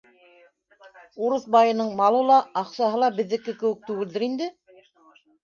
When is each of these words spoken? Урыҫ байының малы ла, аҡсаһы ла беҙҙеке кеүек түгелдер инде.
Урыҫ 1.27 1.45
байының 1.55 1.91
малы 1.99 2.23
ла, 2.31 2.39
аҡсаһы 2.63 3.03
ла 3.05 3.11
беҙҙеке 3.21 3.57
кеүек 3.61 3.87
түгелдер 3.93 4.27
инде. 4.31 4.51